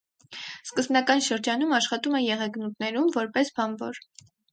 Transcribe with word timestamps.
Սկզբնական 0.67 1.19
շրջանում 1.25 1.75
աշխատում 1.79 2.15
է 2.19 2.21
եղեգնուտներում, 2.23 3.13
որպես 3.19 3.53
բանվոր։ 3.61 4.01